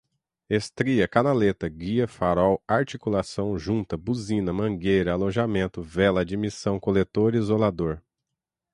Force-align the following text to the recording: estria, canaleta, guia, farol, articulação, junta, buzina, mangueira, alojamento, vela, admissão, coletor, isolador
estria, 0.49 1.07
canaleta, 1.07 1.69
guia, 1.69 2.07
farol, 2.07 2.59
articulação, 2.67 3.55
junta, 3.55 3.95
buzina, 3.95 4.51
mangueira, 4.51 5.13
alojamento, 5.13 5.79
vela, 5.83 6.21
admissão, 6.21 6.79
coletor, 6.79 7.35
isolador 7.35 8.01